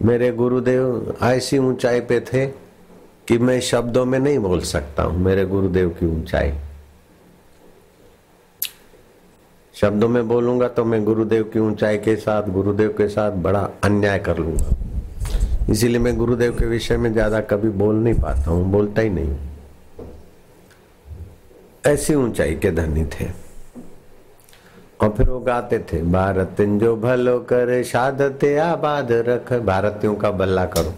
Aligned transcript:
मेरे 0.00 0.30
गुरुदेव, 0.32 1.14
ऐसी 1.22 1.58
ऊंचाई 1.58 2.00
पे 2.00 2.20
थे 2.22 2.46
कि 3.28 3.38
मैं 3.38 3.60
शब्दों 3.62 4.04
में 4.04 4.18
नहीं 4.18 4.38
बोल 4.38 4.60
सकता 4.62 5.02
हूँ। 5.02 5.18
मेरे 5.18 5.44
गुरुदेव 5.46 5.88
की 5.90 6.06
ऊंचाई। 6.06 6.52
शब्दों 9.74 10.08
में 10.08 10.26
बोलूँगा 10.28 10.68
तो 10.68 10.84
मैं 10.84 11.02
गुरुदेव 11.04 11.44
की 11.44 11.58
ऊंचाई 11.58 11.98
के 11.98 12.16
साथ, 12.16 12.48
गुरुदेव 12.48 12.94
के 12.98 13.08
साथ 13.08 13.30
बड़ा 13.42 13.68
अन्याय 13.84 14.18
कर 14.18 14.38
लूँगा। 14.38 14.76
इसीलिए 15.70 15.98
मैं 15.98 16.16
गुरुदेव 16.16 16.58
के 16.58 16.66
विषय 16.66 16.96
में 16.96 17.12
ज़्यादा 17.12 17.40
कभी 17.42 17.68
बोल 17.70 17.94
नहीं 17.94 18.14
पाता 18.14 18.50
हूँ, 18.50 18.70
बोलता 18.72 19.02
ही 19.02 19.10
नहीं 19.10 19.36
ऐसी 21.86 22.14
ऊंचाई 22.14 22.54
के 22.54 22.70
धनी 22.70 23.04
थे। 23.06 23.24
और 25.00 25.10
फिर 25.10 25.28
वो 25.28 25.38
गाते 25.40 25.78
थे। 25.92 26.02
भारत 26.02 26.60
जो 26.60 26.94
भलो 26.96 27.38
करे 27.40 27.82
शादते 27.84 28.56
आबाद 28.58 29.12
रख। 29.28 29.52
भारतीयों 29.52 30.14
का 30.14 30.30
बल्ला 30.30 30.64
करो, 30.66 30.94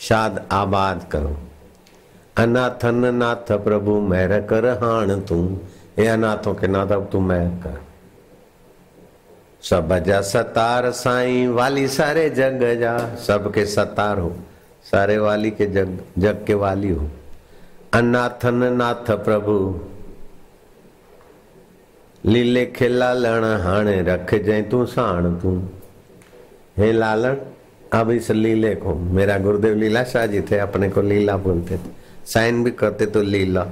शाद 0.00 0.44
आबाद 0.52 1.06
करो। 1.12 1.36
अनाथन 2.36 3.14
नाथ 3.14 3.52
प्रभु, 3.58 4.00
मैर 4.00 4.40
कर 4.42 4.66
हाण 4.82 5.20
तू। 5.20 5.44
हे 5.98 6.06
अनाथों 6.06 6.54
के 6.54 6.66
नाथ 6.66 6.86
अब 6.86 7.08
तू 7.12 7.20
मैर 7.20 7.48
कर। 7.62 7.78
सब 9.62 9.98
जा 9.98 10.20
सतार 10.20 10.90
साई, 10.90 11.46
वाली 11.46 11.86
सारे 11.88 12.28
जग 12.30 12.64
जा। 12.80 12.96
सबके 13.16 13.64
सतार 13.66 14.18
हो, 14.18 14.32
सारे 14.86 15.18
वाली 15.18 15.50
के 15.50 15.66
जग 15.66 15.98
जग 16.18 16.44
के 16.46 16.54
वाली 16.54 16.90
हो। 16.90 17.08
अनाथन 17.92 18.62
नाथ 18.72 19.10
प्रभु 19.16 19.56
लीले 22.26 22.66
खे 22.66 22.88
लालण 22.88 23.44
हाणे 23.44 24.00
रख 24.02 24.34
जाए 24.34 24.62
तू 24.62 24.86
साण 24.86 25.34
तू। 25.34 25.56
हे 26.76 26.92
लालण, 26.92 27.36
अब 27.92 28.10
इस 28.10 28.30
लीले 28.30 28.74
को, 28.74 28.94
मेरा 28.94 29.38
गुरुदेव 29.38 29.74
लीला 29.74 30.04
शाह 30.04 30.26
जी 30.26 30.40
थे, 30.40 30.58
अपने 30.58 30.88
को 30.90 31.02
लीला 31.02 31.36
बोलते 31.36 31.76
थे। 31.76 31.90
साइन 32.26 32.64
भी 32.64 32.70
करते 32.70 33.06
तो 33.06 33.22
लीला, 33.22 33.66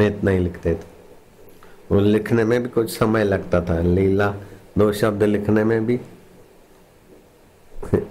इतना 0.00 0.30
ही 0.30 0.38
लिखते 0.38 0.74
थे। 0.74 0.96
वो 1.92 2.00
लिखने 2.00 2.44
में 2.44 2.62
भी 2.62 2.68
कुछ 2.68 2.98
समय 2.98 3.24
लगता 3.24 3.60
था, 3.60 3.80
लीला, 3.80 4.34
दो 4.78 4.92
शब्द 4.92 5.22
लिखने 5.22 5.64
में 5.64 5.86
भी। 5.86 6.00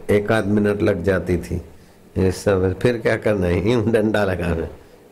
एक 0.10 0.32
आध 0.32 0.46
मिनट 0.46 0.82
लग 0.82 1.04
जाती 1.04 1.38
थी। 1.38 1.56
ये 2.18 2.32
सब, 2.32 2.80
फिर 2.80 2.98
क्या 2.98 3.18
करना 3.18 3.48
है? 3.48 3.72
यूँ 3.72 3.92
डंडा 3.92 4.24
लगाना, 4.26 4.68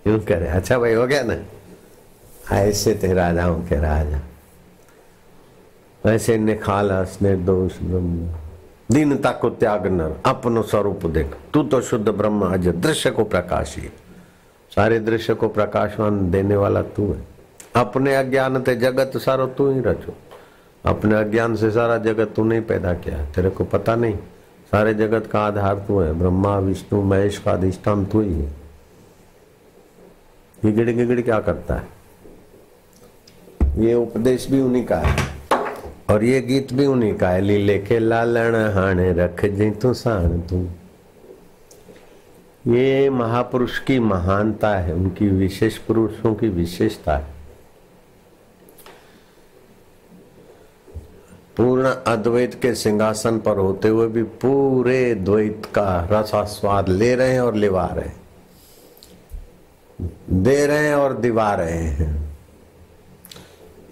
यूँ 0.08 0.20
करे। 0.20 0.48
अच्छा 0.48 0.80
भाई, 0.80 0.94
हो 0.94 1.08
गया 1.08 1.24
ना? 1.24 1.36
ऐसे 2.52 3.00
थे 3.04 3.14
राजाओं 3.14 3.60
के 3.60 3.76
राजा। 3.76 4.20
ऐसे 6.04 6.38
निखालस 6.38 7.18
निर्दोष 7.22 7.78
ब्रह्म 7.80 8.34
दीनता 8.92 9.32
को 9.32 9.50
त्याग 9.50 9.88
नर 9.88 10.16
अपनो 10.26 10.62
स्वरूप 10.62 11.06
देख। 11.06 11.36
तू 11.54 11.64
तो 11.64 11.80
शुद्ध 11.82 12.10
ब्रह्म 12.10 12.46
अज 12.46 12.68
दृश्य 12.68 13.12
को 13.12 13.24
प्रकाशी 13.24 13.90
सारे 14.72 15.00
दृश्य 15.00 15.34
को 15.34 15.48
प्रकाशवान 15.48 16.30
देने 16.32 16.56
वाला 16.56 16.82
तू 16.82 17.12
है। 17.14 17.28
अपने 17.76 18.16
अज्ञान 18.16 18.62
ते 18.62 18.76
जगत 18.76 19.18
सारो 19.18 19.48
तू 19.48 19.72
ही 19.72 19.80
रचो। 19.80 20.14
अपने 20.86 21.16
अज्ञान 21.16 21.56
से 21.56 21.72
सारा 21.72 21.98
जगत 21.98 22.34
तूने 22.36 22.60
पैदा 22.62 22.94
किया 22.94 23.26
तेरे 23.26 23.50
को 23.50 23.64
पता 23.64 23.96
नहीं, 23.96 24.16
सारे 24.72 24.94
जगत 24.94 25.28
का 25.28 25.40
आधार 25.40 25.80
तू 25.88 26.00
है। 26.00 26.14
ब्रह्मा, 26.14 26.58
विष्णु, 26.60 27.02
महेश 27.02 27.38
का 27.38 27.52
अधिष्ठान 27.52 28.06
तू 28.06 28.22
ही 28.22 28.34
है। 28.34 28.54
गिगड़ 30.66 30.90
गिगड़ 30.90 31.22
क्या 31.22 31.40
करता 31.40 31.76
है? 31.76 31.95
ये 33.78 33.94
उपदेश 33.94 34.48
भी 34.52 34.62
उन्हीं 34.62 34.86
का 34.86 34.98
है। 34.98 35.36
और 36.10 36.24
ये 36.24 36.42
गीत 36.42 36.74
भी 36.74 36.86
उन्हीं 36.86 37.16
का 37.16 37.30
है, 37.30 37.42
लीले 37.42 37.78
के 37.78 38.00
लालण 38.00 38.56
हाणे 38.56 39.12
रख 39.12 39.46
जी 39.46 39.72
तू 39.72 39.94
साण 39.94 40.40
तू। 40.40 40.70
ये 42.68 43.10
महापुरुष 43.10 43.80
की 43.80 44.00
महानता 44.00 44.76
है, 44.76 44.94
उनकी 44.94 45.28
विशेष 45.28 45.78
पुरुषों 45.78 46.36
की 46.36 46.50
विशेषता 46.50 47.18
है। 47.18 47.36
पूर्ण 51.58 51.84
अद्वैत 51.86 52.54
के 52.62 52.76
सिंहासन 52.76 53.40
पर 53.40 53.58
होते 53.58 53.88
हुए 53.88 54.08
भी 54.08 54.24
पूरे 54.24 55.16
द्वैत 55.16 55.64
का 55.66 56.08
रसास्वाद 56.12 56.90
ले 56.90 57.16
रहे 57.16 57.32
हैं 57.32 57.42
और 57.42 57.56
लिवा 57.56 57.86
रहे 57.86 58.06
हैं। 58.06 58.22
दे 60.44 60.66
रहे 60.66 60.88
हैं 60.88 60.96
और 60.96 61.18
दिवा 61.18 61.54
रहे 61.54 61.78
हैं। 61.78 62.35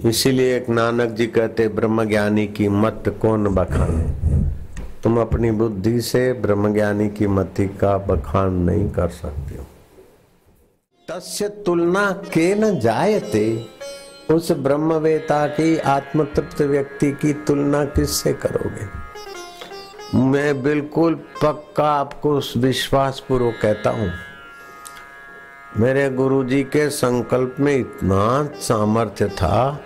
इसीलिए 0.06 0.56
एक 0.58 0.70
नानक 0.70 1.10
जी 1.10 1.26
कहते 1.28 1.68
ब्रह्म 1.68 2.04
ज्ञानी 2.06 2.46
की 2.48 2.68
मत 2.70 3.04
कौन 3.22 3.48
बखाने? 3.48 4.04
तुम 5.04 5.20
अपनी 5.22 5.52
बुद्धि 5.52 6.02
से 6.02 6.32
ब्रह्म 6.34 6.74
ज्ञानी 6.74 7.10
की 7.10 7.28
मति 7.28 7.68
का 7.82 7.98
बखान 7.98 8.54
नहीं 8.54 8.90
कर 8.90 9.10
सकते 9.10 9.58
हो। 9.58 9.66
तस्य 11.08 11.48
तुलना 11.66 12.12
के 12.34 12.54
न 12.56 12.80
जायते, 12.80 13.46
उस 14.32 14.52
ब्रह्मवेता 14.52 15.46
की 15.48 15.78
आत्मतृप्त 15.78 16.62
व्यक्ति 16.62 17.12
की 17.12 17.34
तुलना 17.48 17.84
किससे 17.86 18.34
करोगे? 18.34 18.88
मैं 20.20 20.62
बिल्कुल 20.64 21.16
पक्का 21.44 21.92
आपको 21.92 22.40
विश्वास 22.58 23.24
पूर्वक 23.30 23.60
कहता 23.62 23.90
हूँ, 23.90 24.12
मेरे 25.78 26.10
गुरुजी 26.10 26.64
के 26.64 26.90
संकल्प 26.90 27.56
में 27.60 27.76
इतना 27.76 28.44
सामर्थ्य 28.62 29.28
था 29.28 29.80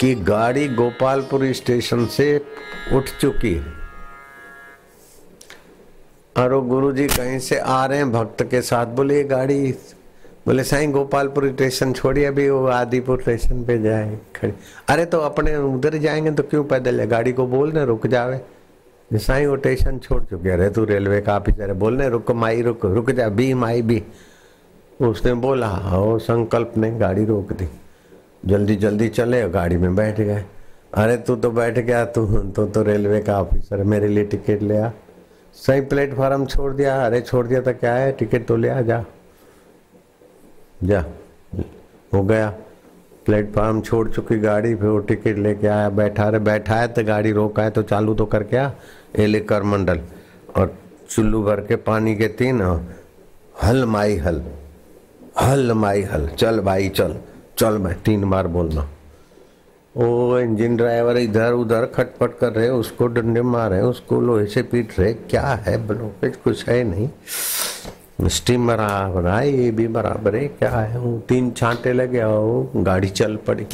कि 0.00 0.14
गाड़ी 0.14 0.68
गोपालपुर 0.68 1.52
स्टेशन 1.52 2.06
से 2.06 2.44
उठ 2.92 3.04
चुकी 3.20 3.54
है। 3.54 3.66
और 6.36 6.52
वो 6.52 6.62
गुरुजी 6.62 7.06
कहीं 7.06 7.38
से 7.38 7.58
आ 7.58 7.86
रहे 7.86 7.98
हैं, 7.98 8.12
भक्त 8.12 8.42
के 8.42 8.62
साथ, 8.62 8.86
बोले 8.86 9.24
गाड़ी 9.24 9.74
बोले, 10.46 10.64
साईं, 10.64 10.92
गोपालपुर 10.92 11.48
स्टेशन 11.48 11.92
छोड़िए, 11.92 12.24
अभी 12.24 12.50
वो 12.50 12.66
आदिपुर 12.66 13.20
स्टेशन 13.20 13.64
पे 13.64 13.78
जाए, 13.78 14.18
खड़े। 14.36 14.54
अरे 14.88 15.04
तो 15.04 15.18
अपने 15.18 15.56
उधर 15.56 15.96
जाएँगे 15.96 16.30
तो 16.30 16.42
क्यों 16.42 16.64
पैदल 16.64 17.00
है? 17.00 17.06
गाड़ी 17.06 17.32
को 17.32 17.46
बोल 17.46 17.70
रहे 17.70 17.84
रुक 17.84 18.06
जावे। 18.06 18.40
साईं, 19.12 19.46
वो 19.46 19.56
स्टेशन 19.56 19.98
छोड़ 19.98 20.24
चुके 20.24 20.50
अरे, 20.50 20.70
तू 20.70 20.84
रेलवे 20.84 21.20
का 21.20 21.36
ऑफिसर 21.36 21.72
बोल 21.72 21.98
रहे 21.98 22.08
रुक, 22.08 22.30
माई 22.30 22.62
रुक 22.62 22.86
रुक 22.86 23.10
जा, 23.10 23.28
बी 23.28 23.54
माई 23.54 23.82
बी। 23.82 24.02
उसने 25.00 25.34
बोला 25.34 25.68
वो 25.68 26.18
संकल्प 26.18 26.72
ने 26.76 26.90
गाड़ी 26.90 27.24
रोक 27.24 27.52
दी। 27.52 27.68
जल्दी 28.42 28.76
जल्दी 28.76 29.08
चले 29.08 29.48
गाड़ी 29.48 29.76
में 29.76 29.94
बैठ 29.96 30.20
गए। 30.20 30.44
अरे 30.94 31.16
तू 31.16 31.36
तो 31.36 31.50
बैठ 31.50 31.78
गया 31.78 32.04
तू 32.06 32.26
तो, 32.26 32.66
तो 32.66 32.82
रेलवे 32.82 33.20
का 33.20 33.40
ऑफिसर 33.40 33.82
मेरे 33.84 34.08
लिए 34.08 34.24
टिकट 34.24 34.62
ले 34.62 34.76
आ। 34.76 34.90
सही 35.56 35.80
प्लेटफार्म 35.80 36.46
छोड़ 36.46 36.72
दिया 36.72 36.94
अरे 37.06 37.20
छोड़ 37.20 37.46
दिया 37.46 37.60
तो 37.60 37.72
क्या 37.72 37.94
है 37.94 38.12
टिकट 38.12 38.46
तो 38.46 38.56
ले 38.56 38.68
आ 38.68 38.80
जा। 38.82 39.04
जा 40.84 41.04
हो 42.12 42.22
गया। 42.22 42.48
प्लेटफार्म 43.26 43.80
छोड़ 43.80 44.08
चुकी 44.08 44.38
गाड़ी 44.38 44.74
फिर 44.74 44.88
वो 44.88 44.98
टिकट 44.98 45.38
लेके 45.38 45.66
आया 45.66 45.88
बैठा। 45.90 46.28
रहे 46.28 46.40
बैठा 46.40 46.74
है 46.74 46.88
तो 46.88 47.04
गाड़ी 47.04 47.32
रोका 47.32 47.62
है 47.62 47.70
तो 47.70 47.82
चालू 47.82 48.14
तो 48.14 48.26
कर 48.26 48.42
क्या 48.44 48.72
ये 49.18 49.26
ले 49.26 49.40
कर 49.40 49.62
मंडल 49.62 50.00
और 50.56 50.76
चुल्लू 51.10 51.42
भर 51.42 51.60
के 51.60 51.76
पानी 51.84 52.14
के 52.16 52.28
तीन 52.38 52.62
हल 53.62 53.84
माई 53.86 54.16
हल 54.16 54.42
हल 55.40 55.72
माई 55.72 56.02
हल 56.02 56.26
चल 56.28 56.60
भाई 56.60 56.88
चल। 56.88 57.16
चल 57.58 57.78
मैं 57.78 57.94
तीन 58.02 58.28
बार 58.30 58.46
बोलना 58.46 58.88
वो 59.96 60.38
इंजन 60.38 60.76
ड्राइवर 60.76 61.16
इधर 61.16 61.52
उधर 61.52 61.86
खटपट 61.86 62.38
कर 62.38 62.52
रहे, 62.52 62.68
उसको 62.68 63.06
डंडे 63.06 63.42
मार 63.42 63.70
रहे, 63.70 63.80
उसको 63.80 64.20
लोहे 64.20 64.46
से 64.46 64.62
पीट 64.62 64.98
रहे, 64.98 65.12
क्या 65.14 65.42
है 65.42 65.76
ब्लॉकेज? 65.86 66.36
कुछ 66.36 66.68
है 66.68 66.82
नहीं। 66.84 67.08
स्टीम 68.28 68.66
बराबर 68.66 69.26
है 69.26 69.50
ये 69.50 69.70
भी 69.70 69.86
बराबर 69.88 70.36
है, 70.36 70.46
क्या 70.48 70.70
है? 70.70 70.98
वो 70.98 71.18
तीन 71.18 71.50
छांटे 71.50 71.92
लगे 71.92 72.24
वो 72.24 72.70
गाड़ी 72.76 73.08
चल 73.08 73.36
पड़ी। 73.36 73.66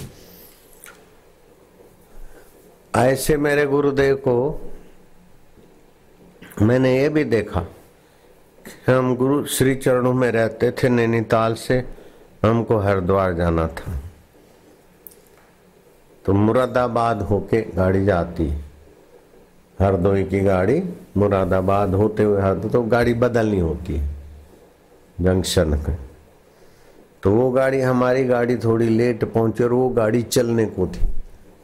ऐसे 2.97 3.37
मेरे 3.37 3.67
गुरुदेव 3.67 4.17
को 4.17 4.61
मैंने 6.63 6.97
ये 6.99 7.09
भी 7.09 7.25
देखा 7.25 7.67
हम 8.89 9.15
गुरु, 9.17 9.45
श्री 9.47 9.75
चरणों 9.75 10.13
में 10.13 10.31
रहते 10.33 10.71
थे 10.73 10.89
नैनीताल 10.89 11.55
से। 11.55 12.04
हमको 12.45 12.79
हरिद्वार 12.79 13.33
जाना 13.35 13.67
था। 13.71 13.93
तो 16.25 16.33
मुरादाबाद 16.35 17.23
होके 17.23 17.61
गाड़ी 17.73 18.05
जाती। 18.05 18.53
हरदोई 19.79 20.25
की 20.25 20.41
गाड़ी 20.41 20.83
मुरादाबाद 21.17 21.95
होते 21.95 22.23
हुए 22.23 22.41
हरदोई 22.43 22.71
तो 22.71 22.83
गाड़ी 22.85 23.15
बदलनी 23.17 23.59
होती 23.61 24.01
जंक्शन 25.19 25.77
पे। 25.77 25.93
तो 27.23 27.31
वो 27.31 27.51
गाड़ी, 27.51 27.81
हमारी 27.81 28.25
गाड़ी 28.25 28.57
थोड़ी 28.57 28.89
लेट 28.89 29.25
पहुँची 29.25 29.65
और 29.65 29.73
वो 29.73 29.89
गाड़ी 29.91 30.23
चलने 30.25 30.65
को 30.67 30.87
थी। 30.87 31.07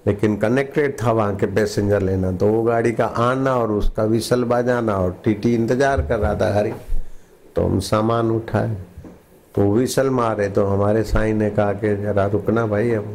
लेकिन 0.07 0.37
कनेक्टेड 0.37 0.97
था 1.03 1.13
वहाँ 1.13 1.37
के 1.37 1.47
पैसेंजर 1.49 2.03
लेना 2.03 2.31
तो 2.33 2.47
वो 2.47 2.63
गाड़ी 2.63 2.93
का 2.93 3.07
आना 3.21 3.55
और 3.57 3.73
उसका 3.73 4.05
विसल 4.07 4.45
बजाना 4.45 4.97
और 4.97 5.21
टीटी 5.25 5.55
इंतज़ार 5.55 6.03
कर 6.03 6.19
रहा 6.19 6.35
था, 6.35 6.55
हरी 6.55 6.73
तो 7.57 7.67
हम 7.67 7.81
सामान 7.81 8.31
उठाए। 8.31 8.77
तो 9.55 9.71
विसल 9.73 10.11
मारे 10.11 10.49
तो 10.49 10.65
हमारे 10.67 11.03
साई 11.05 11.33
ने 11.33 11.51
कहा 11.51 11.73
कि 11.75 11.97
जरा 11.97 12.27
रुकना 12.27 12.67
भाई 12.67 12.91
अब। 12.93 13.07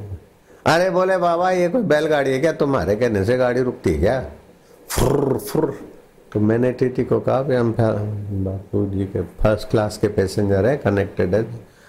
अरे 0.66 0.90
बोले, 0.90 1.18
बाबा, 1.18 1.52
ये 1.52 1.68
कोई 1.70 1.82
बैलगाड़ी 1.84 2.32
है 2.32 2.40
क्या? 2.40 2.52
तुम्हारे 2.54 2.96
कहने 2.96 3.24
से 3.26 3.38
गाड़ी 3.38 3.62
रुकती 3.62 3.92
है 3.92 4.00
क्या? 4.00 4.20
फुर 4.88 5.38
फुर 5.40 5.78
तो 6.32 6.40
मैंने 6.40 6.72
टीटी 6.72 7.04
को 7.04 7.20
कहा 7.20 7.38
हम 7.60 7.74
बापू 8.46 8.86
जी 8.86 9.06
के 9.06 9.22
फ़र्स्ट 9.42 9.70
क्लास 9.70 9.98
के 9.98 10.08
पैसेंजर 10.10 10.66
है 10.66 10.76
कनेक्टेड 10.78 11.36
है। 11.36 11.44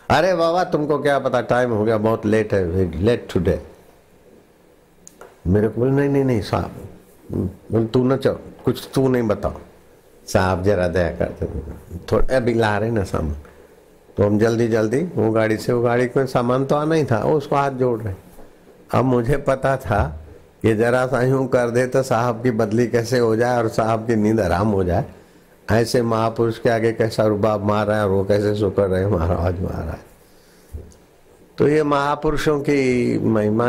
अरे 0.08 0.34
बाबा, 0.34 0.62
तुमको 0.64 0.98
क्या 0.98 1.18
पता 1.18 1.40
टाइम 1.42 1.70
हो 1.70 1.84
गया, 1.84 1.96
बहुत 1.98 2.26
लेट 2.26 2.52
है 2.54 2.90
लेट 3.02 3.26
टुडे 3.32 3.60
मेरे 5.46 5.68
को 5.68 5.80
बोले, 5.80 5.90
नहीं 5.92 6.08
नहीं 6.08 6.24
नहीं, 6.24 6.40
साहब 6.42 7.88
तू 7.92 8.04
ना 8.04 8.16
चल, 8.16 8.36
कुछ 8.64 8.88
तू 8.94 9.08
नहीं 9.08 9.22
बताओ। 9.24 9.60
साहब 10.26 10.62
जरा 10.64 10.86
दया 10.88 11.10
करते 11.12 11.46
थोड़ा, 12.12 12.36
अभी 12.36 12.54
ला 12.54 12.76
रहे 12.78 12.90
ना 12.90 13.04
सामान। 13.04 13.34
तो 14.16 14.24
हम 14.24 14.38
जल्दी 14.38 14.68
जल्दी, 14.68 15.00
वो 15.16 15.30
गाड़ी 15.30 15.56
से, 15.56 15.72
वो 15.72 15.82
गाड़ी 15.82 16.08
में 16.16 16.26
सामान 16.26 16.64
तो 16.64 16.74
आना 16.74 16.94
ही 16.94 17.04
था, 17.04 17.18
वो 17.18 17.36
उसको 17.36 17.56
हाथ 17.56 17.70
जोड़ 17.70 18.00
रहे 18.00 18.14
अब 18.94 19.04
मुझे 19.04 19.36
पता 19.36 19.76
था 19.76 20.04
कि 20.62 20.74
जरा 20.74 21.06
सा 21.06 21.22
यूँ 21.22 21.46
कर 21.48 21.70
दे 21.70 21.86
तो 21.86 22.02
साहब 22.02 22.42
की 22.42 22.50
बदली 22.50 22.86
कैसे 22.86 23.18
हो 23.18 23.34
जाए 23.36 23.56
और 23.58 23.68
साहब 23.68 24.06
की 24.06 24.16
नींद 24.16 24.40
आराम 24.40 24.68
हो 24.68 24.84
जाए। 24.84 25.04
ऐसे 25.68 26.02
महापुरुष 26.02 26.58
के 26.58 26.70
आगे 26.70 26.92
कैसा 26.92 27.26
रुबाब 27.26 27.64
मार 27.64 27.86
रहा 27.86 27.96
है 27.96 28.04
और 28.04 28.10
वो 28.10 28.24
कैसे 28.24 28.54
शुक्र 28.54 28.82
रहे 28.82 29.06
महाराज 29.06 29.60
महाराज 29.60 30.80
तो 31.58 31.68
ये 31.68 31.82
महापुरुषों 31.82 32.58
की 32.60 33.18
महिमा, 33.18 33.66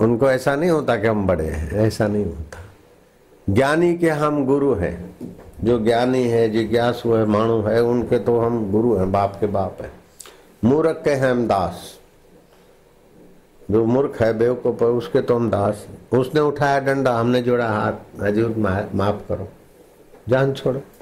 उनको 0.00 0.30
ऐसा 0.30 0.54
नहीं 0.56 0.70
होता 0.70 0.96
कि 0.96 1.06
हम 1.06 1.26
बड़े 1.26 1.46
हैं, 1.46 1.70
ऐसा 1.78 2.06
नहीं 2.06 2.24
होता। 2.24 2.58
ज्ञानी 3.48 3.94
के 3.98 4.10
हम 4.10 4.44
गुरु 4.46 4.74
हैं। 4.74 4.96
जो 5.64 5.78
ज्ञानी 5.78 6.22
है 6.22 6.50
जिज्ञासु 6.50 7.12
है, 7.12 7.24
माणु 7.24 7.62
है, 7.62 7.82
उनके 7.82 8.18
तो 8.18 8.40
हम 8.40 8.72
गुरु 8.72 8.94
हैं, 8.94 9.12
बाप 9.12 9.36
के 9.40 9.46
बाप 9.46 9.78
हैं। 9.80 9.92
मूर्ख 10.64 11.00
के 11.04 11.10
हैं 11.10 11.30
हम 11.30 11.48
दास। 11.48 11.98
जो 13.70 13.84
मूर्ख 13.84 14.22
है, 14.22 14.38
बेवकूफ़ 14.38 14.84
है, 14.84 14.90
उसके 14.90 15.20
तो 15.20 15.36
हम 15.36 15.50
दास 15.50 15.86
उसने 16.12 16.40
उठाया 16.40 16.78
डंडा, 16.78 17.18
हमने 17.18 17.42
जोड़ा 17.42 17.68
हाथ। 17.68 18.22
हजूर 18.22 18.54
माफ़ 18.94 19.28
करो। 19.28 19.48
जान 20.28 20.52
छोड़ो। 20.52 20.99